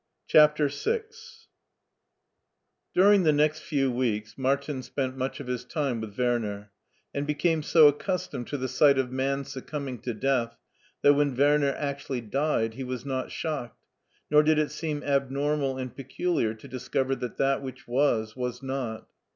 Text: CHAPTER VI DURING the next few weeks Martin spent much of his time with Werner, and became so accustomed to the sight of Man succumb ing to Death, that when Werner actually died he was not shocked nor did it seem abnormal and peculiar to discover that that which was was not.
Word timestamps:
CHAPTER 0.25 0.67
VI 0.67 1.03
DURING 2.95 3.21
the 3.21 3.31
next 3.31 3.59
few 3.59 3.91
weeks 3.91 4.35
Martin 4.35 4.81
spent 4.81 5.15
much 5.15 5.39
of 5.39 5.45
his 5.45 5.63
time 5.63 6.01
with 6.01 6.17
Werner, 6.17 6.71
and 7.13 7.27
became 7.27 7.61
so 7.61 7.87
accustomed 7.87 8.47
to 8.47 8.57
the 8.57 8.67
sight 8.67 8.97
of 8.97 9.11
Man 9.11 9.45
succumb 9.45 9.87
ing 9.89 9.99
to 9.99 10.15
Death, 10.15 10.57
that 11.03 11.13
when 11.13 11.35
Werner 11.35 11.75
actually 11.77 12.21
died 12.21 12.73
he 12.73 12.83
was 12.83 13.05
not 13.05 13.29
shocked 13.29 13.79
nor 14.31 14.41
did 14.41 14.57
it 14.57 14.71
seem 14.71 15.03
abnormal 15.03 15.77
and 15.77 15.95
peculiar 15.95 16.55
to 16.55 16.67
discover 16.67 17.13
that 17.17 17.37
that 17.37 17.61
which 17.61 17.87
was 17.87 18.35
was 18.35 18.63
not. 18.63 19.05